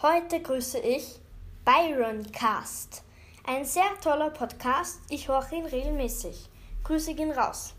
Heute 0.00 0.40
grüße 0.40 0.78
ich 0.78 1.18
Byron 1.64 2.30
Cast. 2.30 3.02
Ein 3.44 3.64
sehr 3.64 3.98
toller 4.00 4.30
Podcast. 4.30 5.00
Ich 5.10 5.26
höre 5.26 5.50
ihn 5.50 5.66
regelmäßig. 5.66 6.48
Grüße 6.84 7.10
ihn 7.10 7.32
raus. 7.32 7.74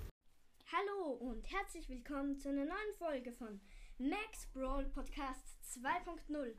Hallo 0.69 1.11
und 1.13 1.49
herzlich 1.49 1.87
willkommen 1.87 2.37
zu 2.37 2.49
einer 2.49 2.65
neuen 2.65 2.93
Folge 2.97 3.31
von 3.31 3.61
Max 3.99 4.47
Brawl 4.53 4.83
Podcast 4.87 5.45
2.0. 5.81 6.55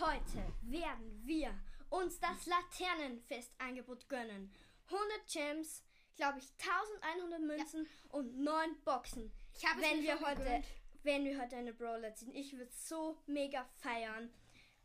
Heute 0.00 0.52
werden 0.62 1.22
wir 1.24 1.54
uns 1.90 2.18
das 2.18 2.44
Laternenfestangebot 2.46 4.08
gönnen. 4.08 4.52
100 4.86 5.06
Gems, 5.32 5.84
glaube 6.16 6.40
ich, 6.40 6.52
1100 6.58 7.40
Münzen 7.42 7.86
und 8.08 8.40
9 8.40 8.82
Boxen. 8.84 9.32
Ich 9.56 9.64
habe 9.70 9.80
es 9.80 9.88
wenn 9.88 10.02
wir 10.02 10.20
heute, 10.20 10.42
gegönnt. 10.42 10.66
wenn 11.04 11.24
wir 11.24 11.40
heute 11.40 11.54
eine 11.54 11.72
Brawler 11.72 12.12
ziehen. 12.16 12.34
Ich 12.34 12.58
würde 12.58 12.72
so 12.72 13.16
mega 13.26 13.64
feiern. 13.76 14.30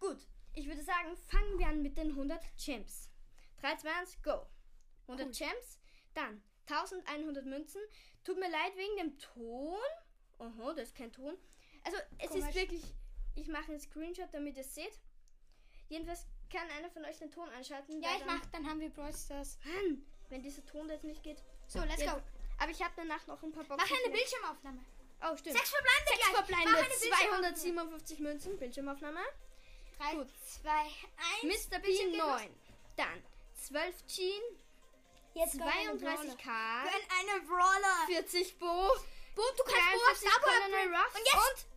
Gut, 0.01 0.17
ich 0.53 0.67
würde 0.67 0.81
sagen, 0.83 1.15
fangen 1.15 1.57
wir 1.59 1.67
an 1.67 1.81
mit 1.81 1.95
den 1.97 2.09
100 2.09 2.43
Gems. 2.57 3.09
3, 3.61 3.75
2, 3.77 3.89
1, 3.99 4.21
go. 4.23 4.47
100 5.07 5.27
Cool. 5.27 5.31
Gems, 5.33 5.79
dann 6.15 6.41
1100 6.67 7.45
Münzen. 7.45 7.81
Tut 8.23 8.37
mir 8.39 8.49
leid 8.49 8.75
wegen 8.75 8.97
dem 8.97 9.17
Ton. 9.19 9.77
Oho, 10.39 10.73
das 10.73 10.89
ist 10.89 10.95
kein 10.95 11.11
Ton. 11.11 11.37
Also, 11.83 11.97
es 12.17 12.31
ist 12.31 12.41
Komisch. 12.41 12.55
wirklich. 12.55 12.83
Ich 13.35 13.47
mache 13.47 13.71
einen 13.71 13.79
Screenshot, 13.79 14.33
damit 14.33 14.57
ihr 14.57 14.61
es 14.63 14.73
seht. 14.75 14.99
Jedenfalls 15.87 16.25
kann 16.51 16.67
einer 16.71 16.89
von 16.89 17.05
euch 17.05 17.17
den 17.19 17.31
Ton 17.31 17.47
einschalten. 17.49 18.01
Ja, 18.01 18.09
ich 18.13 18.23
dann- 18.23 18.27
mach, 18.39 18.45
dann 18.47 18.67
haben 18.67 18.79
wir 18.79 18.89
Brawl 18.89 19.13
Stars. 19.13 19.59
Mann, 19.63 20.03
wenn 20.29 20.41
dieser 20.41 20.65
Ton 20.65 20.89
jetzt 20.89 21.03
nicht 21.03 21.21
geht. 21.23 21.43
So, 21.67 21.79
let's 21.83 22.03
go. 22.03 22.21
Aber 22.57 22.71
ich 22.71 22.81
habe 22.81 22.93
danach 22.97 23.25
noch 23.27 23.41
ein 23.43 23.51
paar 23.51 23.63
Boxen. 23.63 23.87
Mach 23.89 24.03
eine 24.05 24.13
Bildschirmaufnahme. 24.13 24.83
Oh, 25.23 25.37
stimmt. 25.37 25.57
Sechs 25.57 25.69
verbleibende 25.69 26.09
Sechs 26.11 26.29
verbleibende, 26.29 26.71
Mach 26.71 26.79
eine 26.79 26.87
Bildschirmaufnahme. 26.89 27.53
257 27.53 28.19
Münzen, 28.19 28.57
Bildschirmaufnahme. 28.57 29.19
Drei, 30.01 30.15
Gut. 30.15 30.27
zwei, 30.45 30.81
eins. 31.43 31.67
Mr. 31.69 31.79
Los. 32.17 32.41
9. 32.41 32.55
Dann 32.97 33.23
12 33.53 34.05
Jean, 34.07 34.41
Jetzt 35.33 35.53
gönn 35.53 35.61
einen 35.67 35.99
32 35.99 36.01
Brawler. 36.01 36.35
K, 36.37 36.83
Gönn 36.83 37.31
eine 37.31 37.45
Brawler. 37.45 38.05
40 38.07 38.59
Bo, 38.59 38.65
Bo, 39.35 39.41
du 39.57 39.63
kannst 39.63 39.93
Bo 39.93 39.99
43 39.99 40.07
auf 40.09 40.17
Star 40.17 40.41
Und 41.13 41.25
jetzt. 41.25 41.67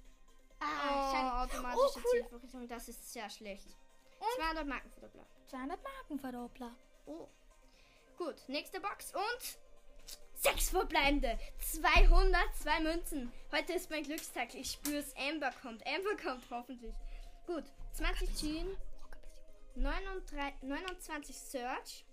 oh, 0.61 0.65
Ah, 0.65 1.13
schade. 1.13 1.53
automatische 1.55 1.99
Oh, 1.99 2.01
cool. 2.05 2.11
Zielvorrichtung, 2.21 2.69
das 2.69 2.89
ist 2.89 3.13
sehr 3.13 3.29
schlecht. 3.29 3.67
200 4.37 4.67
Marken 4.67 4.91
für 4.91 5.01
Doppler. 5.01 5.27
200 5.51 5.83
Marken 5.85 6.19
Verdoppler. 6.19 6.75
Oh. 7.07 7.29
Gut, 8.17 8.37
nächste 8.49 8.81
Box 8.81 9.13
und 9.15 9.59
sechs 10.35 10.71
verbleibende. 10.71 11.39
202 11.61 12.81
Münzen. 12.81 13.33
Heute 13.53 13.75
ist 13.75 13.91
mein 13.91 14.03
Glückstag. 14.03 14.55
Ich 14.55 14.73
spüre 14.73 14.99
es. 14.99 15.15
Amber 15.17 15.53
kommt. 15.63 15.87
Amber 15.87 16.17
kommt 16.17 16.45
hoffentlich. 16.51 16.95
Gut, 17.47 17.65
20 17.95 18.35
Jean, 18.37 18.77
29, 19.77 20.63
29 20.63 21.37
Search, 21.37 22.05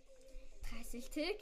30 0.73 1.09
Tick 1.09 1.39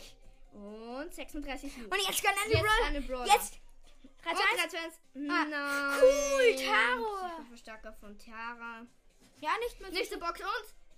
und 0.54 1.14
36 1.14 1.78
Loot. 1.78 1.92
Und 1.92 2.08
jetzt 2.08 2.22
gönn 2.22 2.32
eine 2.44 2.54
Jetzt 2.54 2.62
Brawler. 2.64 2.86
eine 2.88 3.02
Brawler. 3.02 3.26
Jetzt. 3.34 3.60
Und 4.04 4.26
3, 4.26 4.32
2, 4.34 4.40
1. 4.40 4.62
3, 4.62 4.68
2, 4.68 4.78
1. 4.78 4.96
Ah, 4.96 5.46
Nein. 5.46 6.00
cool, 6.02 6.56
Taro. 6.66 7.30
Superverstärker 7.38 7.94
von 7.94 8.18
Tara. 8.18 8.86
Ja, 9.40 9.52
nicht 9.60 9.80
mehr. 9.80 9.90
Nächste 9.92 10.18
Box 10.18 10.40
und 10.42 10.48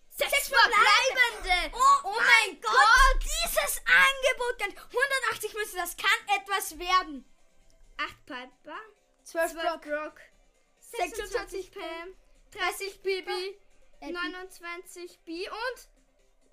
sechs, 0.09 0.31
Sechs 0.31 0.47
verbleibende. 0.49 1.77
Oh, 2.03 2.11
mein 2.17 2.59
Gott. 2.59 3.19
Dieses 3.23 3.81
Angebot. 3.85 4.57
gönnt 4.59 4.77
180 4.77 5.53
Münzen. 5.53 5.77
Das 5.77 5.95
kann 5.95 6.37
etwas 6.39 6.77
werden. 6.79 7.25
8 7.97 8.25
Piper. 8.25 8.79
12 9.23 9.51
12 9.51 9.53
Brock. 9.53 9.81
Brock, 9.83 10.19
26 10.79 11.71
Pam, 11.71 12.15
30 12.51 13.01
Bibi, 13.01 13.57
Äh, 14.01 14.11
29 14.11 15.19
B 15.25 15.47
und 15.47 15.87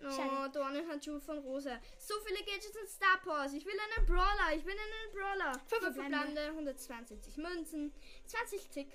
oh, 0.07 0.11
Schade. 0.11 0.53
Dornenhandschuh 0.53 1.19
von 1.21 1.39
Rosa. 1.39 1.81
So 1.99 2.15
viele 2.27 2.39
Gadgets 2.45 2.77
und 2.77 2.89
Star 2.89 3.19
Powers. 3.23 3.53
Ich 3.55 3.65
will 3.65 3.73
einen 3.79 4.07
Brawler. 4.07 4.55
Ich 4.55 4.65
will 4.65 4.77
einen 4.77 5.13
Brawler. 5.13 5.53
Fünf 5.67 5.83
5 5.83 5.95
verbleibende. 5.95 6.43
verbleibende, 6.43 6.47
120 6.51 7.37
Münzen, 7.39 7.93
20 8.27 8.69
Tick, 8.69 8.89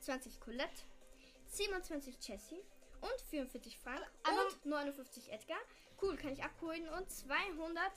20 0.00 0.40
Colette, 0.40 0.82
27 1.48 2.16
Jessie 2.26 2.62
und 3.00 3.20
44 3.30 3.78
Frank 3.78 4.02
Aber- 4.22 4.46
und 4.46 4.66
59 4.66 5.30
Edgar. 5.30 5.58
Cool, 6.00 6.16
kann 6.16 6.32
ich 6.32 6.42
abholen 6.42 6.88
und 6.88 7.10
200 7.10 7.92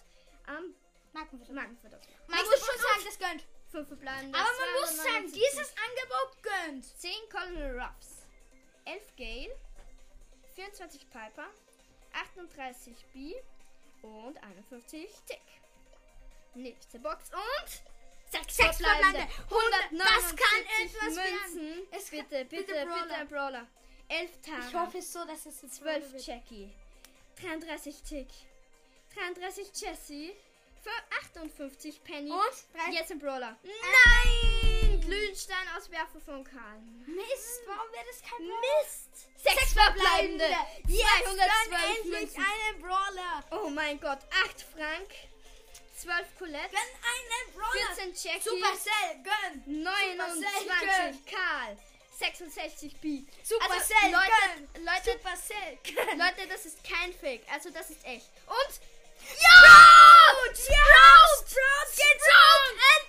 am 0.47 0.73
Marken 1.13 1.39
Markenverdoppler. 1.53 2.13
Man 2.27 2.39
muss 2.45 2.59
schon 2.65 2.79
sagen, 2.79 3.03
das 3.05 3.17
gönnt. 3.19 3.45
5 3.71 3.87
verbleibende. 3.87 4.37
Aber 4.37 4.47
man 4.47 4.81
muss 4.81 4.95
sagen, 4.97 5.27
279. 5.29 5.41
dieses 5.51 5.73
Angebot 5.87 6.43
gönnt. 6.43 6.85
10 6.99 7.11
Colonel 7.29 7.79
Ruffs, 7.79 8.18
11 8.91 9.15
Gale, 9.17 9.55
24 10.55 11.09
Piper, 11.09 11.47
38 12.13 12.95
B 13.13 13.35
und 14.01 14.37
51 14.43 15.07
Tick. 15.27 15.41
Nächste 16.55 16.99
Box 16.99 17.29
und 17.31 17.69
6 18.31 18.55
Sechs 18.57 18.77
verbleibende. 18.77 19.27
verbleibende. 19.27 19.99
179 19.99 19.99
Das 19.99 20.35
kann 20.35 20.85
etwas 20.85 21.03
Münzen. 21.03 21.15
werden. 21.65 21.87
Es 21.91 22.09
kann- 22.09 22.19
bitte, 22.19 22.45
bitte, 22.45 22.63
bitte 22.65 22.73
bitte, 22.73 22.85
Brawler. 22.85 23.15
ein 23.15 23.27
Brawler. 23.27 23.67
11 24.07 24.41
Tara, 24.41 24.67
Ich 24.67 24.73
hoffe 24.73 25.01
so, 25.01 25.25
dass 25.25 25.45
es 25.45 25.61
jetzt 25.61 25.75
12 25.75 26.11
wird. 26.13 26.25
Jackie, 26.25 26.73
33 27.41 28.01
Tick, 28.01 28.27
33 29.13 29.69
Jessie, 29.79 30.35
58 31.21 32.03
Penny. 32.03 32.31
Und? 32.31 32.93
Jetzt 32.93 33.11
ein 33.11 33.19
Brawler. 33.19 33.55
Nein! 33.63 34.58
Glühenstein 35.09 35.67
auswerfen 35.75 36.21
von 36.21 36.43
Karl. 36.43 36.79
Mist, 37.07 37.61
warum 37.65 37.91
wird 37.91 38.05
es 38.11 38.21
kein 38.21 38.45
Mist! 38.45 39.09
Sechs 39.43 39.73
verbleibende! 39.73 40.45
Jetzt 40.87 41.05
212 41.23 41.69
gönn 41.69 41.95
endlich 41.95 42.19
Münzen. 42.21 42.45
einen 42.45 42.81
Brawler. 42.81 43.43
Oh 43.51 43.69
mein 43.69 43.99
Gott, 43.99 44.19
8 44.45 44.65
Frank, 44.75 45.09
12 45.97 46.37
Colette, 46.37 46.69
Gönn 46.69 46.79
einen 46.79 47.53
Brawler. 47.55 47.95
14 47.95 48.13
Jackie, 48.31 48.49
Supercell, 48.49 49.23
gönn. 49.23 49.83
29 49.83 51.25
Karl, 51.25 51.77
66 52.19 52.95
B. 53.01 53.23
Supercell, 53.43 53.95
also, 54.03 54.15
Leute, 54.17 54.69
gönn. 54.73 54.85
Leute, 54.85 55.11
Supercell, 55.13 55.79
gönn. 55.83 56.19
Leute, 56.19 56.47
das 56.47 56.65
ist 56.65 56.83
kein 56.83 57.13
Fake, 57.13 57.41
also 57.51 57.69
das 57.71 57.89
ist 57.89 58.05
echt. 58.05 58.29
Und 58.45 58.79
Ja! 59.39 59.47
Sprout! 60.53 60.55
Sprout 60.55 61.91
geht 61.95 62.21
Sprout! 62.21 62.69
Endlich 62.69 63.08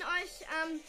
Euch 0.00 0.46
ähm, 0.64 0.80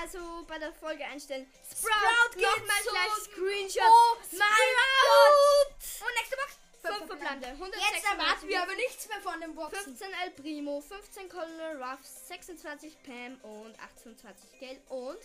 also 0.00 0.44
bei 0.46 0.58
der 0.58 0.72
Folge 0.72 1.04
einstellen. 1.04 1.50
Sprout, 1.70 1.88
Sprout 2.32 2.40
nochmal 2.40 2.82
gleich 2.82 3.24
Screenshot. 3.24 3.82
Oh 3.84 4.16
mein 4.32 4.48
Sprout! 4.48 6.06
Und 6.06 6.14
nächste 6.16 6.36
Box. 6.36 6.56
Fünf 6.82 7.06
verbleibende. 7.06 7.48
Jetzt 7.48 7.60
196 7.60 8.10
erwarten 8.10 8.48
wir 8.48 8.62
aber 8.62 8.74
nichts 8.74 9.08
mehr 9.08 9.20
von 9.20 9.40
den 9.40 9.54
Boxen. 9.54 9.84
15 9.84 10.08
El 10.24 10.30
Primo, 10.30 10.80
15 10.80 11.28
Colonel 11.28 11.82
Ruffs, 11.82 12.28
26 12.28 13.02
Pam 13.02 13.38
und 13.42 13.78
28 13.78 14.60
Gale 14.60 14.80
und 14.88 15.18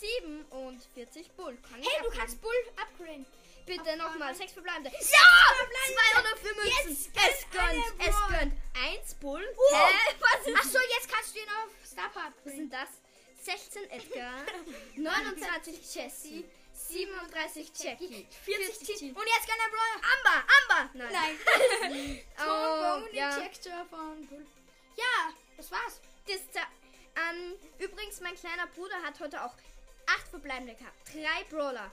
47 0.00 1.30
Bull. 1.32 1.56
Kann 1.62 1.82
Hey, 1.82 2.02
du 2.02 2.10
kannst 2.10 2.40
Bull 2.42 2.52
upgraden. 2.76 3.24
Bitte 3.68 3.96
nochmal 3.96 4.34
6 4.34 4.52
verbleibende. 4.52 4.90
Ja! 4.90 6.08
204 6.42 6.54
Münzen. 6.54 6.88
Jetzt 6.88 7.10
Es 7.16 7.50
gönn 7.50 7.62
gönnt, 7.70 8.08
es 8.08 8.16
Brawl. 8.16 8.30
gönnt. 8.30 8.54
1 8.98 9.14
Bull. 9.16 9.54
Oh. 9.56 9.76
Hä? 9.76 10.14
Was 10.20 10.46
ist 10.46 10.56
Achso, 10.56 10.78
jetzt 10.96 11.12
kannst 11.12 11.34
du 11.34 11.38
ihn 11.40 11.48
auf 11.48 11.86
Star 11.86 12.08
Power 12.10 12.32
Was 12.44 12.52
sind 12.54 12.72
das? 12.72 12.88
16 13.42 13.90
Edgar, 13.90 14.34
29 14.96 15.94
Jessie, 15.94 16.44
37 16.72 17.70
Jackie, 17.78 18.26
40 18.44 18.98
Jean. 18.98 19.12
Und 19.14 19.24
jetzt 19.26 19.46
kann 19.48 19.58
er 19.58 19.70
Brawler. 19.70 20.00
Amber, 20.12 20.44
Amber! 20.58 20.90
Nein. 20.94 21.38
Nein. 21.82 22.20
Oh, 22.40 23.06
ja. 23.14 23.30
Texture 23.40 23.86
von 23.88 24.26
Bull. 24.26 24.46
Ja, 24.96 25.32
das 25.56 25.70
war's. 25.70 26.00
Das, 26.26 26.40
da- 26.52 26.66
ähm, 27.30 27.54
übrigens, 27.78 28.20
mein 28.20 28.34
kleiner 28.34 28.66
Bruder 28.68 28.96
hat 29.02 29.18
heute 29.20 29.42
auch 29.42 29.54
8 30.06 30.28
verbleibende 30.30 30.74
gehabt. 30.74 30.96
3 31.14 31.44
Brawler 31.50 31.90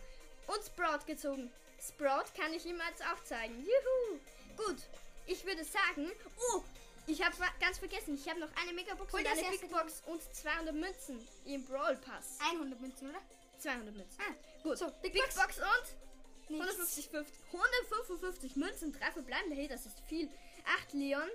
und 0.48 0.64
Sprout 0.66 1.06
gezogen. 1.06 1.52
Sprout 1.81 2.25
kann 2.39 2.54
ich 2.54 2.66
ihm 2.66 2.80
jetzt 2.89 3.01
auch 3.04 3.24
zeigen. 3.24 3.56
Juhu! 3.60 4.19
Gut, 4.57 4.77
ich 5.27 5.45
würde 5.45 5.63
sagen, 5.63 6.12
oh, 6.54 6.62
ich 7.07 7.24
habe 7.24 7.36
ganz 7.60 7.77
vergessen, 7.77 8.16
ich 8.16 8.27
habe 8.30 8.39
noch 8.39 8.50
eine 8.62 8.74
Megabox 8.74 9.12
Hol 9.13 9.19
und 9.19 9.27
eine 9.27 9.57
Big 9.57 9.69
Box 9.69 10.01
und 10.07 10.22
200 10.36 10.74
Münzen 10.74 11.27
im 11.45 11.63
Brawl 11.66 11.98
Pass. 11.98 12.38
100 12.51 12.80
Münzen, 12.80 13.10
oder? 13.10 13.19
200 13.60 13.95
Münzen. 13.95 14.19
Ah, 14.19 14.33
Gut, 14.63 14.77
so, 14.77 14.88
Big, 15.01 15.13
Big 15.13 15.22
Box, 15.24 15.36
Box. 15.36 15.57
und 15.60 16.50
Nichts. 16.50 16.66
150, 16.68 17.10
50, 17.10 17.36
155 17.54 18.56
Münzen, 18.56 18.94
3 18.94 19.12
verbleibende. 19.12 19.56
Hey, 19.56 19.68
das 19.68 19.86
ist 19.86 20.00
viel. 20.07 20.30
8 20.83 20.94
Leon, 20.94 21.30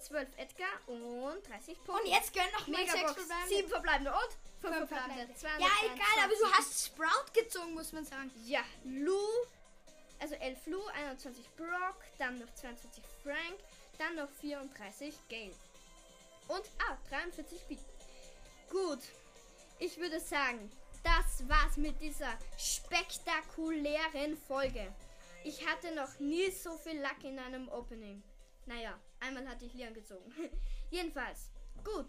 12 0.00 0.28
Edgar 0.36 0.68
und 0.88 1.46
30 1.48 1.78
Pokémon. 1.78 2.00
Und 2.00 2.06
jetzt 2.06 2.32
gönn 2.32 2.44
noch 2.52 2.66
sechs 2.66 2.68
Megabox, 2.94 3.12
verbleibende. 3.14 3.56
7 3.56 3.68
verbleibende 3.68 4.12
und 4.12 4.20
5 4.60 4.76
Fünf 4.76 4.88
verbleibende. 4.88 5.34
verbleibende. 5.34 5.70
Ja, 5.70 5.94
egal, 5.94 6.24
aber 6.24 6.34
du 6.34 6.52
hast 6.52 6.86
Sprout 6.86 7.32
gezogen, 7.32 7.74
muss 7.74 7.92
man 7.92 8.04
sagen. 8.04 8.30
Ja, 8.44 8.64
Lou, 8.84 9.20
also 10.20 10.34
11 10.34 10.66
Lou, 10.66 10.84
21 10.86 11.48
Brock, 11.56 11.96
dann 12.18 12.38
noch 12.38 12.52
22 12.54 13.02
Frank, 13.22 13.58
dann 13.98 14.16
noch 14.16 14.30
34 14.40 15.14
Gale. 15.28 15.54
Und, 16.48 16.62
ah, 16.88 16.96
43 17.10 17.66
Pi. 17.68 17.78
Gut. 18.70 19.00
Ich 19.78 19.98
würde 19.98 20.20
sagen, 20.20 20.70
das 21.02 21.48
war's 21.48 21.76
mit 21.76 22.00
dieser 22.00 22.38
spektakulären 22.58 24.36
Folge. 24.36 24.92
Ich 25.44 25.66
hatte 25.66 25.94
noch 25.94 26.18
nie 26.18 26.50
so 26.50 26.76
viel 26.78 27.00
Lack 27.00 27.22
in 27.24 27.38
einem 27.38 27.68
Opening. 27.68 28.22
Naja, 28.66 28.98
einmal 29.20 29.46
hatte 29.48 29.66
ich 29.66 29.74
Leon 29.74 29.94
gezogen. 29.94 30.32
Jedenfalls, 30.90 31.50
gut. 31.84 32.06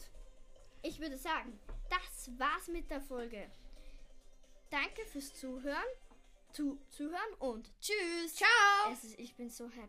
Ich 0.81 0.99
würde 0.99 1.17
sagen, 1.17 1.59
das 1.89 2.39
war's 2.39 2.67
mit 2.67 2.89
der 2.89 3.01
Folge. 3.01 3.49
Danke 4.69 5.05
fürs 5.05 5.33
Zuhören, 5.35 5.87
zu, 6.51 6.79
Zuhören 6.89 7.33
und 7.39 7.69
tschüss. 7.81 8.35
Ciao. 8.35 8.91
Ist, 8.93 9.19
ich 9.19 9.35
bin 9.35 9.49
so 9.49 9.69
happy. 9.69 9.87